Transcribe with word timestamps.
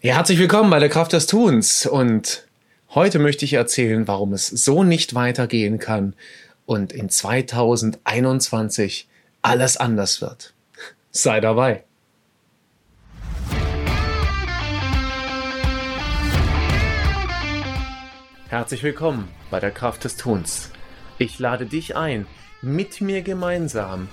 Ja, 0.00 0.14
herzlich 0.14 0.38
willkommen 0.38 0.70
bei 0.70 0.78
der 0.78 0.90
Kraft 0.90 1.12
des 1.12 1.26
Tuns 1.26 1.84
und 1.84 2.46
heute 2.94 3.18
möchte 3.18 3.44
ich 3.44 3.54
erzählen, 3.54 4.06
warum 4.06 4.32
es 4.32 4.46
so 4.46 4.84
nicht 4.84 5.16
weitergehen 5.16 5.80
kann 5.80 6.14
und 6.66 6.92
in 6.92 7.08
2021 7.08 9.08
alles 9.42 9.76
anders 9.76 10.20
wird. 10.20 10.54
Sei 11.10 11.40
dabei. 11.40 11.82
Herzlich 18.50 18.84
willkommen 18.84 19.28
bei 19.50 19.58
der 19.58 19.72
Kraft 19.72 20.04
des 20.04 20.16
Tuns. 20.16 20.70
Ich 21.18 21.40
lade 21.40 21.66
dich 21.66 21.96
ein, 21.96 22.28
mit 22.62 23.00
mir 23.00 23.22
gemeinsam 23.22 24.06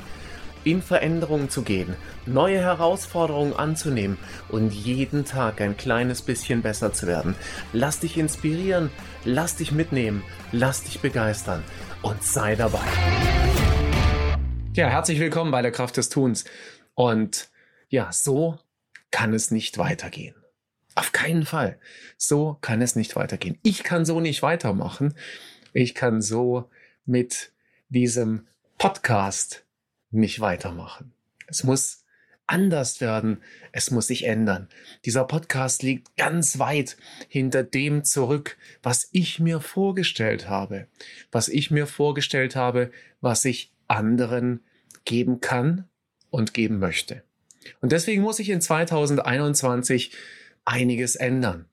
in 0.66 0.82
Veränderungen 0.82 1.50
zu 1.50 1.62
gehen, 1.62 1.96
neue 2.26 2.60
Herausforderungen 2.60 3.54
anzunehmen 3.54 4.18
und 4.50 4.74
jeden 4.74 5.24
Tag 5.24 5.62
ein 5.62 5.78
kleines 5.78 6.22
bisschen 6.22 6.62
besser 6.62 6.92
zu 6.92 7.08
werden. 7.08 7.36
Lass 7.72 8.02
dich 8.02 8.18
inspirieren, 8.18 8.90
lass 9.24 9.56
dich 9.56 9.72
mitnehmen, 9.72 10.24
lass 10.52 10.84
dich 10.84 11.00
begeistern 11.00 11.64
und 12.02 12.22
sei 12.24 12.56
dabei. 12.56 12.80
Ja, 14.74 14.90
herzlich 14.90 15.20
willkommen 15.20 15.52
bei 15.52 15.62
der 15.62 15.72
Kraft 15.72 15.96
des 15.96 16.10
Tuns. 16.10 16.44
Und 16.96 17.50
ja, 17.88 18.12
so 18.12 18.60
kann 19.12 19.34
es 19.34 19.52
nicht 19.52 19.78
weitergehen. 19.78 20.36
Auf 20.96 21.12
keinen 21.12 21.46
Fall. 21.46 21.80
So 22.18 22.58
kann 22.62 22.82
es 22.82 22.96
nicht 22.96 23.16
weitergehen. 23.16 23.60
Ich 23.64 23.84
kann 23.84 24.06
so 24.06 24.20
nicht 24.20 24.42
weitermachen. 24.42 25.14
Ich 25.74 25.94
kann 25.94 26.22
so 26.22 26.70
mit 27.06 27.52
diesem 27.90 28.48
Podcast 28.78 29.65
nicht 30.12 30.40
weitermachen. 30.40 31.14
Es 31.48 31.64
muss 31.64 32.06
anders 32.48 33.02
werden. 33.02 33.42
Es 33.72 33.92
muss 33.92 34.08
sich 34.08 34.26
ändern. 34.26 34.70
Dieser 35.04 35.26
Podcast 35.26 35.84
liegt 35.84 36.16
ganz 36.16 36.60
weit 36.60 36.98
hinter 37.28 37.64
dem 37.64 38.04
zurück, 38.04 38.58
was 38.84 39.10
ich 39.12 39.40
mir 39.40 39.60
vorgestellt 39.60 40.48
habe. 40.48 40.88
Was 41.32 41.48
ich 41.48 41.72
mir 41.72 41.88
vorgestellt 41.88 42.56
habe, 42.56 42.92
was 43.22 43.46
ich 43.46 43.72
anderen 43.88 44.64
geben 45.06 45.42
kann 45.42 45.88
und 46.30 46.54
geben 46.54 46.80
möchte. 46.80 47.24
Und 47.82 47.92
deswegen 47.92 48.22
muss 48.22 48.40
ich 48.40 48.50
in 48.50 48.62
2021 48.62 50.12
einiges 50.66 51.16
ändern. 51.16 51.66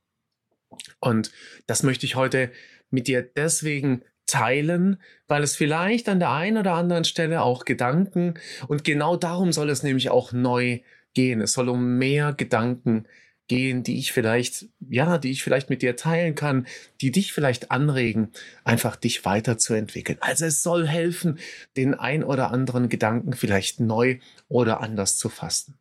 Und 1.00 1.32
das 1.66 1.82
möchte 1.82 2.06
ich 2.06 2.14
heute 2.14 2.50
mit 2.90 3.08
dir 3.08 3.22
deswegen 3.22 4.02
teilen, 4.26 5.00
weil 5.28 5.42
es 5.42 5.56
vielleicht 5.56 6.08
an 6.08 6.18
der 6.18 6.30
einen 6.30 6.56
oder 6.56 6.74
anderen 6.74 7.04
Stelle 7.04 7.42
auch 7.42 7.64
Gedanken 7.64 8.34
und 8.68 8.84
genau 8.84 9.16
darum 9.16 9.52
soll 9.52 9.70
es 9.70 9.82
nämlich 9.82 10.10
auch 10.10 10.32
neu 10.32 10.80
gehen. 11.14 11.40
Es 11.40 11.52
soll 11.52 11.68
um 11.68 11.98
mehr 11.98 12.32
Gedanken 12.32 13.06
gehen, 13.48 13.82
die 13.82 13.98
ich 13.98 14.12
vielleicht, 14.12 14.66
ja, 14.88 15.18
die 15.18 15.30
ich 15.30 15.42
vielleicht 15.42 15.68
mit 15.68 15.82
dir 15.82 15.96
teilen 15.96 16.34
kann, 16.34 16.66
die 17.00 17.10
dich 17.10 17.32
vielleicht 17.32 17.70
anregen, 17.70 18.30
einfach 18.64 18.96
dich 18.96 19.24
weiterzuentwickeln. 19.24 20.18
Also 20.20 20.46
es 20.46 20.62
soll 20.62 20.86
helfen, 20.86 21.38
den 21.76 21.94
ein 21.94 22.24
oder 22.24 22.50
anderen 22.50 22.88
Gedanken 22.88 23.34
vielleicht 23.34 23.80
neu 23.80 24.18
oder 24.48 24.80
anders 24.80 25.18
zu 25.18 25.28
fassen. 25.28 25.74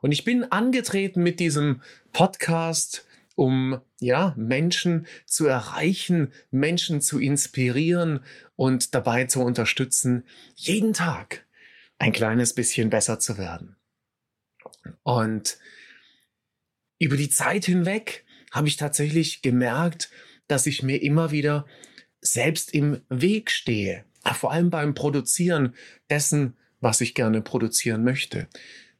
Und 0.00 0.12
ich 0.12 0.24
bin 0.24 0.50
angetreten 0.50 1.22
mit 1.22 1.40
diesem 1.40 1.80
Podcast 2.12 3.05
um 3.36 3.80
ja, 4.00 4.34
Menschen 4.36 5.06
zu 5.26 5.46
erreichen, 5.46 6.32
Menschen 6.50 7.00
zu 7.00 7.20
inspirieren 7.20 8.20
und 8.56 8.94
dabei 8.94 9.26
zu 9.26 9.42
unterstützen, 9.42 10.24
jeden 10.56 10.92
Tag 10.92 11.46
ein 11.98 12.12
kleines 12.12 12.54
bisschen 12.54 12.90
besser 12.90 13.20
zu 13.20 13.38
werden. 13.38 13.76
Und 15.02 15.58
über 16.98 17.16
die 17.16 17.28
Zeit 17.28 17.66
hinweg 17.66 18.24
habe 18.50 18.68
ich 18.68 18.76
tatsächlich 18.76 19.42
gemerkt, 19.42 20.10
dass 20.48 20.66
ich 20.66 20.82
mir 20.82 21.02
immer 21.02 21.30
wieder 21.30 21.66
selbst 22.20 22.72
im 22.72 23.02
Weg 23.08 23.50
stehe. 23.50 24.04
Vor 24.34 24.50
allem 24.50 24.70
beim 24.70 24.94
Produzieren 24.94 25.74
dessen, 26.10 26.56
was 26.80 27.00
ich 27.00 27.14
gerne 27.14 27.42
produzieren 27.42 28.02
möchte. 28.02 28.48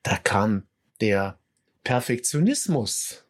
Da 0.03 0.17
kam 0.19 0.65
der 1.01 1.39
Perfektionismus 1.85 3.26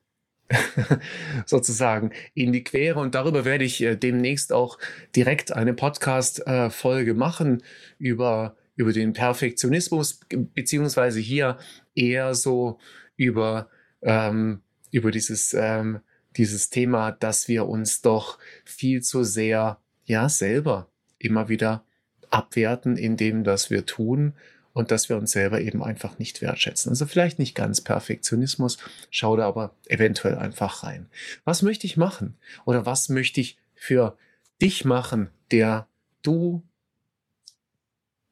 sozusagen 1.46 2.10
in 2.34 2.52
die 2.52 2.64
Quere. 2.64 3.00
Und 3.00 3.14
darüber 3.14 3.44
werde 3.44 3.64
ich 3.64 3.82
äh, 3.82 3.96
demnächst 3.96 4.52
auch 4.52 4.78
direkt 5.14 5.52
eine 5.52 5.74
Podcast-Folge 5.74 7.10
äh, 7.10 7.14
machen 7.14 7.62
über, 7.98 8.56
über 8.76 8.92
den 8.92 9.12
Perfektionismus, 9.12 10.20
beziehungsweise 10.54 11.20
hier 11.20 11.58
eher 11.94 12.34
so 12.34 12.78
über, 13.16 13.68
ähm, 14.02 14.60
über 14.90 15.10
dieses, 15.10 15.54
ähm, 15.54 16.00
dieses 16.36 16.70
Thema, 16.70 17.12
dass 17.12 17.48
wir 17.48 17.66
uns 17.66 18.02
doch 18.02 18.38
viel 18.64 19.02
zu 19.02 19.24
sehr, 19.24 19.78
ja, 20.04 20.28
selber 20.28 20.88
immer 21.18 21.48
wieder 21.48 21.84
abwerten 22.30 22.96
in 22.96 23.16
dem, 23.16 23.46
was 23.46 23.70
wir 23.70 23.86
tun 23.86 24.34
und 24.76 24.90
dass 24.90 25.08
wir 25.08 25.16
uns 25.16 25.30
selber 25.30 25.62
eben 25.62 25.82
einfach 25.82 26.18
nicht 26.18 26.42
wertschätzen. 26.42 26.90
Also 26.90 27.06
vielleicht 27.06 27.38
nicht 27.38 27.54
ganz 27.54 27.80
Perfektionismus, 27.80 28.76
schau 29.10 29.34
da 29.34 29.46
aber 29.46 29.74
eventuell 29.86 30.36
einfach 30.36 30.84
rein. 30.84 31.08
Was 31.46 31.62
möchte 31.62 31.86
ich 31.86 31.96
machen? 31.96 32.36
Oder 32.66 32.84
was 32.84 33.08
möchte 33.08 33.40
ich 33.40 33.56
für 33.74 34.18
dich 34.60 34.84
machen, 34.84 35.30
der 35.50 35.88
du, 36.20 36.62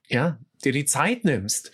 ja, 0.07 0.39
dir 0.63 0.73
die 0.73 0.85
Zeit 0.85 1.25
nimmst, 1.25 1.73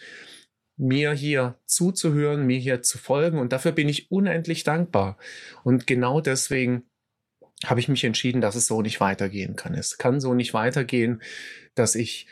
mir 0.77 1.15
hier 1.15 1.59
zuzuhören, 1.67 2.47
mir 2.47 2.61
hier 2.61 2.81
zu 2.81 2.97
folgen. 2.97 3.41
Und 3.41 3.53
dafür 3.53 3.73
bin 3.73 3.89
ich 3.89 4.13
unendlich 4.13 4.63
dankbar. 4.63 5.19
Und 5.65 5.89
genau 5.89 6.21
deswegen 6.21 6.85
habe 7.65 7.81
ich 7.81 7.89
mich 7.89 8.05
entschieden, 8.05 8.41
dass 8.41 8.55
es 8.55 8.69
so 8.69 8.83
nicht 8.83 9.01
weitergehen 9.01 9.57
kann. 9.57 9.75
Es 9.75 9.99
kann 9.99 10.21
so 10.21 10.33
nicht 10.33 10.55
weitergehen, 10.55 11.23
dass 11.75 11.97
ich 11.97 12.29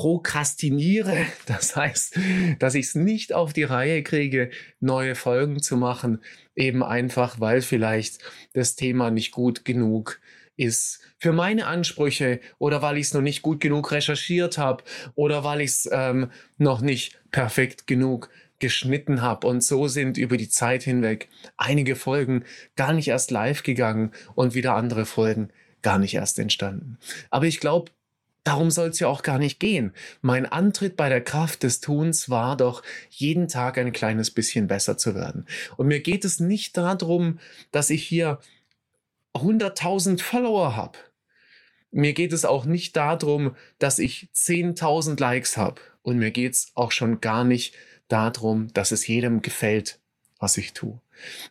prokrastiniere. 0.00 1.26
Das 1.46 1.76
heißt, 1.76 2.18
dass 2.58 2.74
ich 2.74 2.86
es 2.86 2.94
nicht 2.94 3.34
auf 3.34 3.52
die 3.52 3.64
Reihe 3.64 4.02
kriege, 4.02 4.50
neue 4.78 5.14
Folgen 5.14 5.60
zu 5.60 5.76
machen, 5.76 6.20
eben 6.56 6.82
einfach, 6.82 7.38
weil 7.38 7.60
vielleicht 7.60 8.18
das 8.54 8.76
Thema 8.76 9.10
nicht 9.10 9.30
gut 9.30 9.64
genug 9.66 10.18
ist 10.56 11.00
für 11.18 11.32
meine 11.32 11.66
Ansprüche 11.66 12.40
oder 12.58 12.80
weil 12.80 12.96
ich 12.96 13.08
es 13.08 13.14
noch 13.14 13.20
nicht 13.20 13.42
gut 13.42 13.60
genug 13.60 13.92
recherchiert 13.92 14.56
habe 14.56 14.84
oder 15.16 15.44
weil 15.44 15.60
ich 15.60 15.70
es 15.70 15.88
ähm, 15.92 16.30
noch 16.56 16.80
nicht 16.80 17.20
perfekt 17.30 17.86
genug 17.86 18.30
geschnitten 18.58 19.20
habe. 19.20 19.46
Und 19.46 19.62
so 19.62 19.86
sind 19.86 20.16
über 20.16 20.38
die 20.38 20.48
Zeit 20.48 20.82
hinweg 20.82 21.28
einige 21.58 21.94
Folgen 21.94 22.44
gar 22.74 22.94
nicht 22.94 23.08
erst 23.08 23.30
live 23.30 23.62
gegangen 23.64 24.12
und 24.34 24.54
wieder 24.54 24.76
andere 24.76 25.04
Folgen 25.04 25.50
gar 25.82 25.98
nicht 25.98 26.14
erst 26.14 26.38
entstanden. 26.38 26.98
Aber 27.30 27.46
ich 27.46 27.60
glaube, 27.60 27.90
Darum 28.44 28.70
soll 28.70 28.88
es 28.88 28.98
ja 28.98 29.08
auch 29.08 29.22
gar 29.22 29.38
nicht 29.38 29.60
gehen. 29.60 29.92
Mein 30.22 30.46
Antritt 30.46 30.96
bei 30.96 31.08
der 31.08 31.20
Kraft 31.20 31.62
des 31.62 31.80
Tuns 31.80 32.30
war 32.30 32.56
doch, 32.56 32.82
jeden 33.10 33.48
Tag 33.48 33.76
ein 33.76 33.92
kleines 33.92 34.30
bisschen 34.30 34.66
besser 34.66 34.96
zu 34.96 35.14
werden. 35.14 35.46
Und 35.76 35.88
mir 35.88 36.00
geht 36.00 36.24
es 36.24 36.40
nicht 36.40 36.76
darum, 36.76 37.38
dass 37.70 37.90
ich 37.90 38.02
hier 38.02 38.38
100.000 39.34 40.22
Follower 40.22 40.74
habe. 40.74 40.98
Mir 41.90 42.12
geht 42.12 42.32
es 42.32 42.44
auch 42.44 42.64
nicht 42.64 42.96
darum, 42.96 43.56
dass 43.78 43.98
ich 43.98 44.28
10.000 44.34 45.20
Likes 45.20 45.56
habe. 45.56 45.80
Und 46.02 46.18
mir 46.18 46.30
geht 46.30 46.54
es 46.54 46.72
auch 46.74 46.92
schon 46.92 47.20
gar 47.20 47.44
nicht 47.44 47.74
darum, 48.08 48.72
dass 48.72 48.90
es 48.90 49.06
jedem 49.06 49.42
gefällt, 49.42 50.00
was 50.38 50.56
ich 50.56 50.72
tue. 50.72 51.00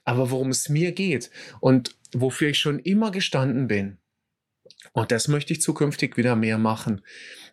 Aber 0.06 0.32
worum 0.32 0.50
es 0.50 0.70
mir 0.70 0.92
geht 0.92 1.30
und 1.60 1.96
wofür 2.14 2.50
ich 2.50 2.60
schon 2.60 2.80
immer 2.80 3.12
gestanden 3.12 3.68
bin, 3.68 3.99
und 4.94 5.12
das 5.12 5.28
möchte 5.28 5.54
ich 5.54 5.62
zukünftig 5.62 6.18
wieder 6.18 6.36
mehr 6.36 6.58
machen, 6.58 7.02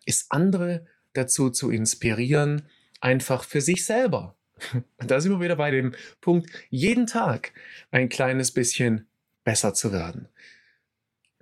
ist 0.05 0.31
andere 0.31 0.85
dazu 1.13 1.49
zu 1.49 1.71
inspirieren, 1.71 2.63
einfach 3.01 3.43
für 3.43 3.61
sich 3.61 3.85
selber. 3.85 4.37
Da 4.97 5.21
sind 5.21 5.31
wir 5.31 5.41
wieder 5.41 5.55
bei 5.55 5.71
dem 5.71 5.93
Punkt, 6.19 6.49
jeden 6.69 7.05
Tag 7.05 7.53
ein 7.91 8.09
kleines 8.09 8.51
bisschen 8.51 9.07
besser 9.43 9.73
zu 9.73 9.91
werden. 9.91 10.27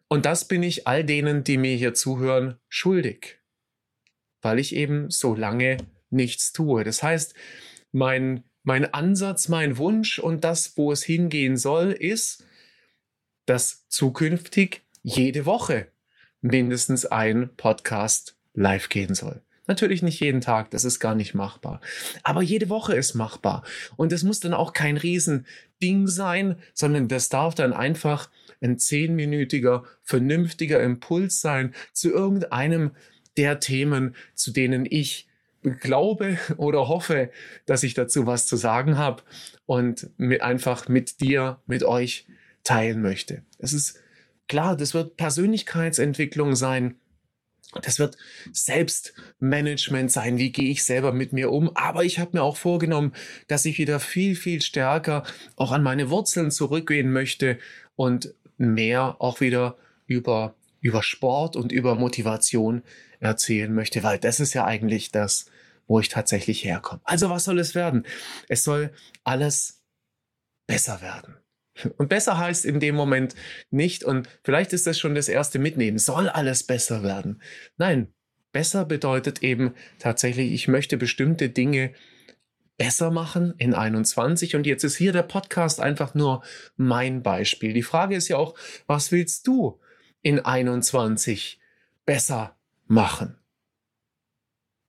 Und 0.07 0.25
das 0.25 0.47
bin 0.47 0.61
ich 0.63 0.87
all 0.87 1.03
denen, 1.03 1.43
die 1.43 1.57
mir 1.57 1.75
hier 1.75 1.93
zuhören, 1.93 2.59
schuldig, 2.69 3.39
weil 4.41 4.59
ich 4.59 4.75
eben 4.75 5.09
so 5.09 5.33
lange 5.33 5.77
nichts 6.09 6.53
tue. 6.53 6.83
Das 6.83 7.01
heißt, 7.01 7.33
mein, 7.91 8.43
mein 8.63 8.93
Ansatz, 8.93 9.47
mein 9.47 9.77
Wunsch 9.77 10.19
und 10.19 10.43
das, 10.43 10.77
wo 10.77 10.91
es 10.91 11.03
hingehen 11.03 11.57
soll, 11.57 11.91
ist, 11.91 12.45
dass 13.45 13.87
zukünftig 13.89 14.84
jede 15.05 15.45
Woche 15.45 15.85
mindestens 16.41 17.05
ein 17.05 17.51
Podcast 17.57 18.35
live 18.55 18.89
gehen 18.89 19.13
soll. 19.13 19.39
Natürlich 19.67 20.01
nicht 20.01 20.19
jeden 20.19 20.41
Tag, 20.41 20.71
das 20.71 20.83
ist 20.83 20.99
gar 20.99 21.13
nicht 21.13 21.35
machbar. 21.35 21.79
Aber 22.23 22.41
jede 22.41 22.69
Woche 22.69 22.95
ist 22.95 23.13
machbar. 23.13 23.63
Und 23.97 24.11
es 24.11 24.23
muss 24.23 24.39
dann 24.39 24.55
auch 24.55 24.73
kein 24.73 24.97
Riesending 24.97 26.07
sein, 26.07 26.55
sondern 26.73 27.07
das 27.07 27.29
darf 27.29 27.53
dann 27.53 27.71
einfach 27.71 28.31
ein 28.61 28.79
zehnminütiger, 28.79 29.83
vernünftiger 30.01 30.81
Impuls 30.81 31.39
sein 31.39 31.75
zu 31.93 32.09
irgendeinem 32.09 32.89
der 33.37 33.59
Themen, 33.59 34.15
zu 34.33 34.51
denen 34.51 34.87
ich 34.89 35.27
glaube 35.81 36.39
oder 36.57 36.87
hoffe, 36.87 37.29
dass 37.67 37.83
ich 37.83 37.93
dazu 37.93 38.25
was 38.25 38.47
zu 38.47 38.55
sagen 38.55 38.97
habe 38.97 39.21
und 39.67 40.09
mit, 40.17 40.41
einfach 40.41 40.87
mit 40.87 41.21
dir, 41.21 41.59
mit 41.67 41.83
euch 41.83 42.25
teilen 42.63 43.03
möchte. 43.03 43.43
Es 43.59 43.71
ist 43.71 43.99
klar, 44.47 44.75
das 44.77 44.93
wird 44.93 45.17
Persönlichkeitsentwicklung 45.17 46.55
sein. 46.55 46.95
Das 47.81 47.99
wird 47.99 48.17
Selbstmanagement 48.53 50.11
sein. 50.11 50.37
Wie 50.37 50.51
gehe 50.51 50.69
ich 50.69 50.83
selber 50.83 51.11
mit 51.11 51.33
mir 51.33 51.51
um? 51.51 51.75
Aber 51.75 52.03
ich 52.05 52.19
habe 52.19 52.37
mir 52.37 52.43
auch 52.43 52.57
vorgenommen, 52.57 53.13
dass 53.47 53.65
ich 53.65 53.77
wieder 53.77 53.99
viel, 53.99 54.35
viel 54.35 54.61
stärker 54.61 55.23
auch 55.55 55.71
an 55.71 55.83
meine 55.83 56.09
Wurzeln 56.09 56.51
zurückgehen 56.51 57.11
möchte 57.11 57.57
und 57.95 58.33
mehr 58.57 59.17
auch 59.19 59.41
wieder 59.41 59.77
über, 60.07 60.55
über 60.79 61.03
Sport 61.03 61.55
und 61.55 61.71
über 61.71 61.95
Motivation 61.95 62.81
erzählen 63.19 63.73
möchte, 63.73 64.03
weil 64.03 64.19
das 64.19 64.39
ist 64.39 64.53
ja 64.53 64.65
eigentlich 64.65 65.11
das, 65.11 65.47
wo 65.87 65.99
ich 65.99 66.09
tatsächlich 66.09 66.63
herkomme. 66.63 67.01
Also 67.03 67.29
was 67.29 67.43
soll 67.43 67.59
es 67.59 67.75
werden? 67.75 68.05
Es 68.47 68.63
soll 68.63 68.91
alles 69.23 69.81
besser 70.67 71.01
werden. 71.01 71.35
Und 71.97 72.09
besser 72.09 72.37
heißt 72.37 72.65
in 72.65 72.79
dem 72.79 72.95
Moment 72.95 73.35
nicht, 73.69 74.03
und 74.03 74.29
vielleicht 74.43 74.73
ist 74.73 74.87
das 74.87 74.97
schon 74.97 75.15
das 75.15 75.27
erste 75.27 75.59
Mitnehmen, 75.59 75.97
soll 75.97 76.29
alles 76.29 76.63
besser 76.63 77.03
werden. 77.03 77.41
Nein, 77.77 78.13
besser 78.51 78.85
bedeutet 78.85 79.43
eben 79.43 79.73
tatsächlich, 79.99 80.53
ich 80.53 80.67
möchte 80.67 80.97
bestimmte 80.97 81.49
Dinge 81.49 81.93
besser 82.77 83.11
machen 83.11 83.53
in 83.57 83.73
21. 83.73 84.55
Und 84.55 84.65
jetzt 84.65 84.83
ist 84.83 84.97
hier 84.97 85.11
der 85.11 85.23
Podcast 85.23 85.79
einfach 85.79 86.13
nur 86.13 86.43
mein 86.75 87.23
Beispiel. 87.23 87.73
Die 87.73 87.83
Frage 87.83 88.15
ist 88.15 88.27
ja 88.27 88.37
auch, 88.37 88.55
was 88.87 89.11
willst 89.11 89.47
du 89.47 89.79
in 90.21 90.39
21 90.39 91.59
besser 92.05 92.57
machen? 92.87 93.37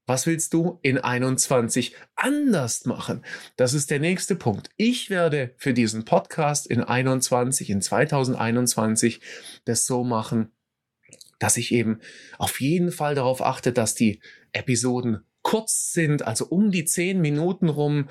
Was 0.07 0.27
willst 0.27 0.55
du 0.55 0.79
in 0.83 0.99
21 0.99 1.97
anders 2.15 2.87
machen? 2.87 3.25
Das 3.57 3.75
ist 3.75 3.91
der 3.91 3.99
nächste 3.99 4.37
Punkt. 4.37 4.71
Ich 4.77 5.11
werde 5.11 5.53
für 5.57 5.75
diesen 5.75 6.05
Podcast 6.05 6.69
in 6.69 6.81
21, 6.81 7.71
in 7.71 7.83
2021 7.83 9.21
das 9.65 9.85
so 9.85 10.05
machen, 10.05 10.53
dass 11.41 11.57
ich 11.57 11.73
eben 11.73 11.99
auf 12.39 12.61
jeden 12.61 12.93
Fall 12.93 13.17
darauf 13.17 13.43
achte, 13.43 13.73
dass 13.73 13.97
die 13.97 14.21
Episoden 14.53 15.25
kurz 15.43 15.93
sind, 15.93 16.23
also 16.23 16.47
um 16.47 16.71
die 16.71 16.85
zehn 16.85 17.21
Minuten 17.21 17.69
rum 17.69 18.09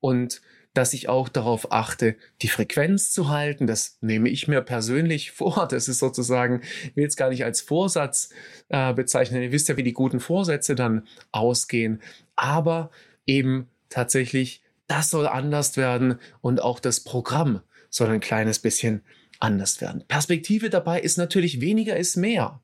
und 0.00 0.42
dass 0.78 0.92
ich 0.92 1.08
auch 1.08 1.28
darauf 1.28 1.72
achte, 1.72 2.14
die 2.40 2.46
Frequenz 2.46 3.10
zu 3.10 3.30
halten. 3.30 3.66
Das 3.66 3.98
nehme 4.00 4.28
ich 4.28 4.46
mir 4.46 4.62
persönlich 4.62 5.32
vor. 5.32 5.66
Das 5.66 5.88
ist 5.88 5.98
sozusagen, 5.98 6.62
ich 6.84 6.94
will 6.96 7.08
es 7.08 7.16
gar 7.16 7.30
nicht 7.30 7.44
als 7.44 7.60
Vorsatz 7.60 8.30
äh, 8.68 8.94
bezeichnen. 8.94 9.42
Ihr 9.42 9.50
wisst 9.50 9.68
ja, 9.68 9.76
wie 9.76 9.82
die 9.82 9.92
guten 9.92 10.20
Vorsätze 10.20 10.76
dann 10.76 11.08
ausgehen. 11.32 12.00
Aber 12.36 12.92
eben 13.26 13.68
tatsächlich, 13.88 14.62
das 14.86 15.10
soll 15.10 15.26
anders 15.26 15.76
werden 15.76 16.20
und 16.42 16.62
auch 16.62 16.78
das 16.78 17.00
Programm 17.00 17.60
soll 17.90 18.10
ein 18.10 18.20
kleines 18.20 18.60
bisschen 18.60 19.02
anders 19.40 19.80
werden. 19.80 20.04
Perspektive 20.06 20.70
dabei 20.70 21.00
ist 21.00 21.18
natürlich 21.18 21.60
weniger 21.60 21.96
ist 21.96 22.14
mehr. 22.14 22.62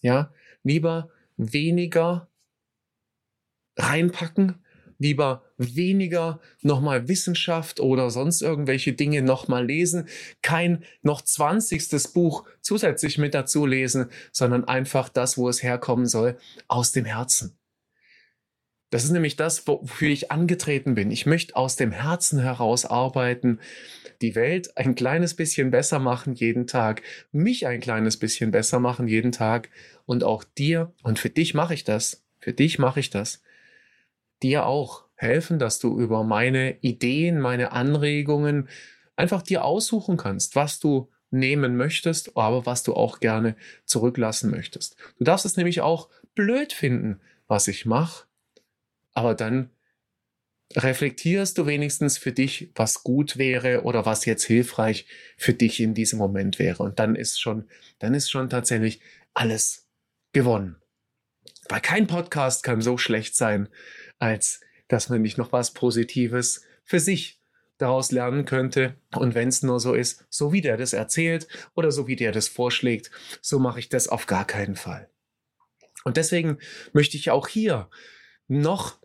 Ja, 0.00 0.32
lieber 0.62 1.10
weniger 1.36 2.26
reinpacken, 3.76 4.63
lieber 4.98 5.42
weniger 5.56 6.40
nochmal 6.62 7.08
Wissenschaft 7.08 7.80
oder 7.80 8.10
sonst 8.10 8.42
irgendwelche 8.42 8.92
Dinge 8.92 9.22
nochmal 9.22 9.66
lesen, 9.66 10.08
kein 10.42 10.84
noch 11.02 11.22
zwanzigstes 11.22 12.08
Buch 12.08 12.44
zusätzlich 12.60 13.18
mit 13.18 13.34
dazu 13.34 13.66
lesen, 13.66 14.06
sondern 14.32 14.64
einfach 14.64 15.08
das, 15.08 15.38
wo 15.38 15.48
es 15.48 15.62
herkommen 15.62 16.06
soll, 16.06 16.38
aus 16.68 16.92
dem 16.92 17.04
Herzen. 17.04 17.56
Das 18.90 19.04
ist 19.04 19.10
nämlich 19.10 19.34
das, 19.34 19.66
wofür 19.66 20.08
ich 20.08 20.30
angetreten 20.30 20.94
bin. 20.94 21.10
Ich 21.10 21.26
möchte 21.26 21.56
aus 21.56 21.74
dem 21.74 21.90
Herzen 21.90 22.38
heraus 22.38 22.84
arbeiten, 22.84 23.58
die 24.22 24.36
Welt 24.36 24.76
ein 24.76 24.94
kleines 24.94 25.34
bisschen 25.34 25.72
besser 25.72 25.98
machen 25.98 26.34
jeden 26.34 26.68
Tag, 26.68 27.02
mich 27.32 27.66
ein 27.66 27.80
kleines 27.80 28.16
bisschen 28.18 28.52
besser 28.52 28.78
machen 28.78 29.08
jeden 29.08 29.32
Tag 29.32 29.70
und 30.06 30.22
auch 30.22 30.44
dir. 30.44 30.92
Und 31.02 31.18
für 31.18 31.30
dich 31.30 31.54
mache 31.54 31.74
ich 31.74 31.82
das. 31.82 32.22
Für 32.38 32.52
dich 32.52 32.78
mache 32.78 33.00
ich 33.00 33.10
das 33.10 33.42
dir 34.44 34.66
auch 34.66 35.06
helfen, 35.16 35.58
dass 35.58 35.78
du 35.78 35.98
über 35.98 36.22
meine 36.22 36.78
Ideen, 36.82 37.40
meine 37.40 37.72
Anregungen 37.72 38.68
einfach 39.16 39.42
dir 39.42 39.64
aussuchen 39.64 40.16
kannst, 40.16 40.54
was 40.54 40.78
du 40.78 41.10
nehmen 41.30 41.76
möchtest, 41.76 42.36
aber 42.36 42.66
was 42.66 42.82
du 42.82 42.94
auch 42.94 43.20
gerne 43.20 43.56
zurücklassen 43.86 44.50
möchtest. 44.50 44.96
Du 45.18 45.24
darfst 45.24 45.46
es 45.46 45.56
nämlich 45.56 45.80
auch 45.80 46.10
blöd 46.34 46.72
finden, 46.72 47.20
was 47.48 47.68
ich 47.68 47.86
mache, 47.86 48.26
aber 49.14 49.34
dann 49.34 49.70
reflektierst 50.76 51.56
du 51.58 51.66
wenigstens 51.66 52.18
für 52.18 52.32
dich, 52.32 52.70
was 52.74 53.02
gut 53.02 53.36
wäre 53.38 53.82
oder 53.82 54.06
was 54.06 54.24
jetzt 54.24 54.44
hilfreich 54.44 55.06
für 55.36 55.54
dich 55.54 55.80
in 55.80 55.94
diesem 55.94 56.18
Moment 56.18 56.58
wäre. 56.58 56.82
Und 56.82 56.98
dann 56.98 57.16
ist 57.16 57.40
schon, 57.40 57.68
dann 57.98 58.14
ist 58.14 58.30
schon 58.30 58.50
tatsächlich 58.50 59.00
alles 59.34 59.86
gewonnen. 60.32 60.76
Weil 61.68 61.80
kein 61.80 62.06
Podcast 62.06 62.62
kann 62.62 62.82
so 62.82 62.98
schlecht 62.98 63.36
sein, 63.36 63.68
als 64.18 64.60
dass 64.88 65.08
man 65.08 65.22
nicht 65.22 65.38
noch 65.38 65.52
was 65.52 65.72
Positives 65.72 66.62
für 66.84 67.00
sich 67.00 67.40
daraus 67.78 68.12
lernen 68.12 68.44
könnte. 68.44 68.94
Und 69.14 69.34
wenn 69.34 69.48
es 69.48 69.62
nur 69.62 69.80
so 69.80 69.94
ist, 69.94 70.24
so 70.30 70.52
wie 70.52 70.60
der 70.60 70.76
das 70.76 70.92
erzählt 70.92 71.48
oder 71.74 71.90
so 71.90 72.06
wie 72.06 72.16
der 72.16 72.32
das 72.32 72.48
vorschlägt, 72.48 73.10
so 73.40 73.58
mache 73.58 73.80
ich 73.80 73.88
das 73.88 74.08
auf 74.08 74.26
gar 74.26 74.46
keinen 74.46 74.76
Fall. 74.76 75.08
Und 76.04 76.16
deswegen 76.16 76.58
möchte 76.92 77.16
ich 77.16 77.30
auch 77.30 77.48
hier 77.48 77.88
noch 78.46 78.98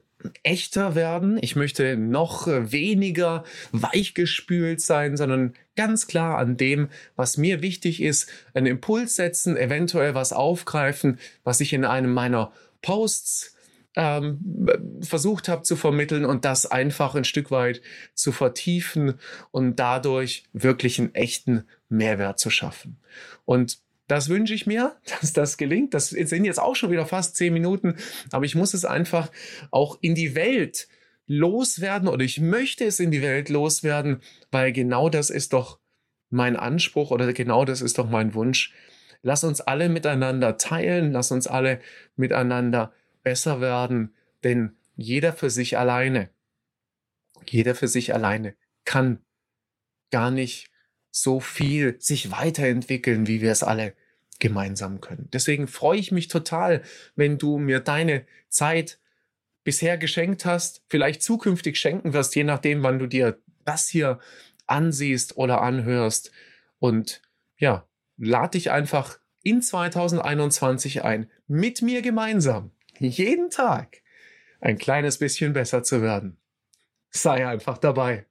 echter 0.44 0.96
werden. 0.96 1.40
Ich 1.42 1.56
möchte 1.56 1.96
noch 1.96 2.48
weniger 2.48 3.46
weichgespült 3.72 4.82
sein, 4.82 5.16
sondern 5.16 5.54
ganz 5.78 6.08
klar 6.08 6.38
an 6.38 6.58
dem, 6.58 6.90
was 7.16 7.38
mir 7.38 7.62
wichtig 7.62 8.02
ist, 8.02 8.30
einen 8.54 8.66
Impuls 8.66 9.16
setzen, 9.16 9.56
eventuell 9.56 10.16
was 10.16 10.34
aufgreifen, 10.34 11.20
was 11.46 11.62
ich 11.62 11.72
in 11.72 11.86
einem 11.86 12.14
meiner 12.14 12.52
Posts 12.82 13.56
ähm, 13.96 14.68
versucht 15.02 15.48
habe 15.48 15.64
zu 15.64 15.76
vermitteln 15.76 16.26
und 16.26 16.46
das 16.46 16.66
einfach 16.66 17.16
ein 17.16 17.24
Stück 17.24 17.52
weit 17.52 17.82
zu 18.14 18.32
vertiefen 18.32 19.16
und 19.52 19.78
dadurch 19.78 20.44
wirklich 20.54 21.00
einen 21.00 21.16
echten 21.16 21.66
Mehrwert 21.90 22.40
zu 22.40 22.50
schaffen. 22.50 22.98
Und 23.46 23.80
das 24.08 24.30
wünsche 24.30 24.54
ich 24.54 24.68
mir, 24.68 24.96
dass 25.22 25.34
das 25.34 25.58
gelingt. 25.58 25.94
Das 25.94 26.10
sind 26.10 26.46
jetzt 26.46 26.60
auch 26.60 26.76
schon 26.76 26.92
wieder 26.92 27.06
fast 27.06 27.36
zehn 27.36 27.54
Minuten, 27.54 27.96
aber 28.32 28.46
ich 28.46 28.56
muss 28.56 28.74
es 28.74 28.86
einfach 28.86 29.32
auch 29.72 29.98
in 30.02 30.16
die 30.16 30.36
Welt 30.36 30.88
loswerden 31.26 32.08
oder 32.08 32.26
ich 32.26 32.40
möchte 32.42 32.86
es 32.86 33.00
in 33.00 33.12
die 33.12 33.22
Welt 33.22 33.50
loswerden, 33.50 34.22
weil 34.52 34.72
genau 34.72 35.10
das 35.10 35.30
ist 35.30 35.54
doch 35.54 35.80
mein 36.32 36.56
Anspruch 36.56 37.12
oder 37.12 37.32
genau 37.34 37.66
das 37.66 37.82
ist 37.82 37.98
doch 37.98 38.10
mein 38.10 38.34
Wunsch. 38.34 38.74
Lass 39.22 39.44
uns 39.44 39.62
alle 39.62 39.90
miteinander 39.90 40.58
teilen, 40.58 41.12
lass 41.12 41.32
uns 41.32 41.46
alle 41.46 41.80
miteinander 42.16 42.94
besser 43.24 43.62
werden, 43.62 44.16
denn 44.44 44.78
jeder 44.96 45.34
für 45.34 45.50
sich 45.50 45.78
alleine, 45.78 46.30
jeder 47.46 47.76
für 47.76 47.88
sich 47.88 48.14
alleine 48.14 48.56
kann 48.86 49.20
gar 50.12 50.32
nicht 50.32 50.70
so 51.12 51.40
viel 51.40 52.00
sich 52.00 52.32
weiterentwickeln, 52.32 53.28
wie 53.28 53.42
wir 53.42 53.52
es 53.52 53.64
alle 53.64 53.94
gemeinsam 54.40 55.02
können. 55.02 55.30
Deswegen 55.34 55.68
freue 55.68 56.00
ich 56.00 56.12
mich 56.12 56.28
total, 56.28 56.82
wenn 57.16 57.38
du 57.38 57.58
mir 57.58 57.80
deine 57.80 58.26
Zeit 58.48 59.00
bisher 59.64 59.98
geschenkt 59.98 60.46
hast, 60.46 60.84
vielleicht 60.88 61.22
zukünftig 61.22 61.78
schenken 61.78 62.14
wirst, 62.14 62.36
je 62.36 62.44
nachdem, 62.44 62.84
wann 62.84 63.00
du 63.00 63.08
dir 63.08 63.40
das 63.66 63.88
hier 63.88 64.20
ansiehst 64.66 65.38
oder 65.38 65.62
anhörst. 65.62 66.32
Und 66.80 67.22
ja, 67.58 67.88
lade 68.18 68.52
dich 68.52 68.72
einfach 68.72 69.20
in 69.44 69.62
2021 69.62 71.04
ein, 71.04 71.30
mit 71.48 71.82
mir 71.82 72.02
gemeinsam 72.02 72.72
jeden 73.08 73.50
Tag 73.50 74.02
ein 74.62 74.78
kleines 74.78 75.18
bisschen 75.18 75.54
besser 75.54 75.84
zu 75.84 76.02
werden. 76.02 76.38
Sei 77.10 77.48
einfach 77.48 77.78
dabei. 77.78 78.26